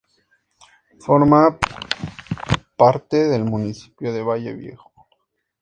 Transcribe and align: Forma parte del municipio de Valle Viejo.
Forma 0.99 1.59
parte 2.75 3.27
del 3.27 3.43
municipio 3.45 4.11
de 4.11 4.23
Valle 4.23 4.51
Viejo. 4.55 4.91